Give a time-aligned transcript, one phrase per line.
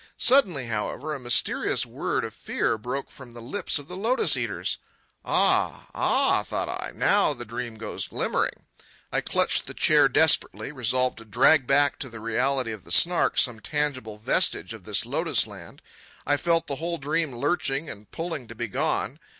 [0.17, 4.79] Suddenly, however, a mysterious word of fear broke from the lips of the lotus eaters.
[5.23, 8.65] "Ah, ah," thought I, "now the dream goes glimmering."
[9.11, 13.37] I clutched the chair desperately, resolved to drag back to the reality of the Snark
[13.37, 15.83] some tangible vestige of this lotus land.
[16.25, 19.19] I felt the whole dream lurching and pulling to be gone.